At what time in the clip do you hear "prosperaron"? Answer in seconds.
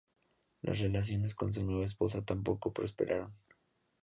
2.73-3.35